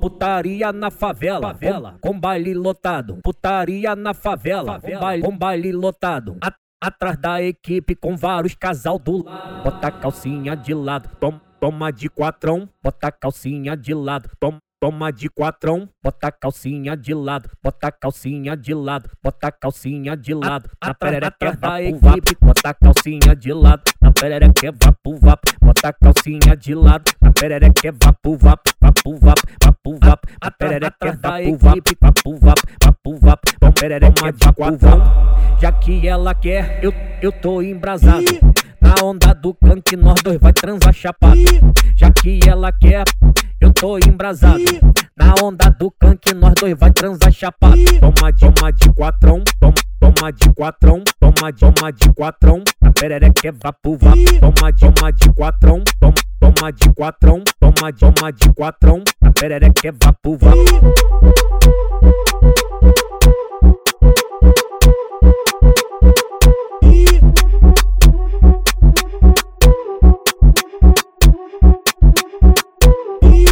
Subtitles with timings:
[0.00, 3.18] Putaria na favela, favela, com baile lotado.
[3.22, 6.36] Putaria na favela, com baile, com baile lotado.
[6.42, 9.62] A, atrás da equipe com vários casal do lado.
[9.62, 12.66] Bota a calcinha de lado, toma, toma de quatrão.
[12.82, 14.58] Bota a calcinha de lado, toma.
[14.82, 19.52] Toma de quatrão, bota a calcinha de lado, bota a calcinha de lado, bota a
[19.52, 25.18] calcinha de lado, na perereca da equipe, bota a calcinha de lado, na perereca vapo
[25.18, 29.38] vap, bota a calcinha de lado, na perereca vapo vap, vapo vap,
[29.82, 35.02] vapo vap, a perereca da equipe, vapo vap, vapo vap, bom perereca de quatrão,
[35.58, 38.24] já que ela quer, eu, eu tô embrasado.
[38.80, 41.40] Na onda do canque nós dois vai transar chapado.
[41.94, 43.04] Já que ela quer,
[43.60, 44.62] eu tô embrasado.
[45.16, 47.76] Na onda do canque nós dois vai transar chapado.
[48.00, 52.62] Toma de uma de quatrão, toma, toma de quatrão, toma de uma de quatrão.
[52.80, 54.40] A perereca é vapo vapo.
[54.40, 56.14] Toma de uma de quatrão, toma,
[57.00, 59.02] quatrão, toma de uma de quatrão.
[59.22, 60.58] A perereca é vapo vapo.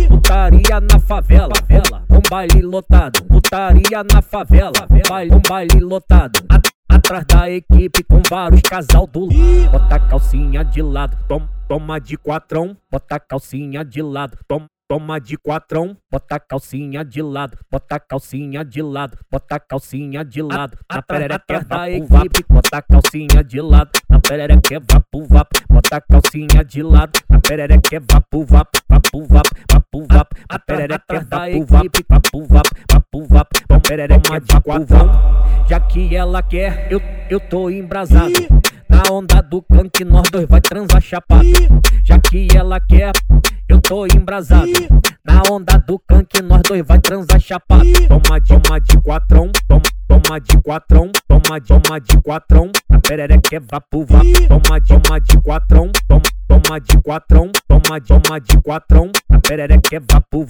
[0.09, 3.25] Putaria na favela, favela, com baile lotado.
[3.25, 6.39] Putaria na favela, baile, com baile lotado.
[6.87, 9.71] Atrás da equipe com vários casal do lado.
[9.73, 12.77] Bota a calcinha de lado, toma, toma de quatrão.
[12.91, 14.67] Bota a calcinha de lado, toma.
[14.91, 19.61] Toma de quatrão, bota a calcinha de lado, bota a calcinha de lado, bota a
[19.61, 25.27] calcinha de lado, na perereca da equipe, bota a calcinha de lado, na perereca vapo
[25.27, 30.07] vap, bota a calcinha de lado, na perereca vapo vap, vapo vap, vapo.
[30.11, 33.49] Vap, a perereca da equipe, vapo vap, vapo vap,
[33.87, 35.11] perereca de quatrão,
[35.69, 38.33] já que ela quer, eu, eu tô embrasado.
[38.89, 41.49] Na onda do canque nós dois vai transar chapado.
[42.05, 43.13] Já que ela quer,
[43.69, 44.71] eu tô embrasado.
[45.25, 47.85] Na onda do canque nós dois vai transar chapado.
[48.09, 52.71] Toma de uma de quatrão, toma, toma de quatrão, toma de uma de quatrão.
[52.89, 54.07] A perereca é vapo.
[54.49, 59.11] Toma de uma de quatrão, toma, toma de quatrão, toma de uma de quatrão.
[59.29, 60.47] A perereca é vapo.